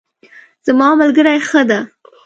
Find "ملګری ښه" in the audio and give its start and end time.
0.99-1.61